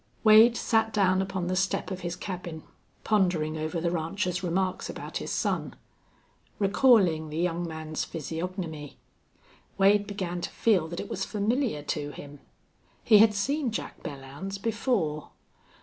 [0.23, 2.63] Wade sat down upon the step of his cabin,
[3.03, 5.75] pondering over the rancher's remarks about his son.
[6.57, 8.97] Recalling the young man's physiognomy,
[9.77, 12.39] Wade began to feel that it was familiar to him.
[13.03, 15.29] He had seen Jack Belllounds before.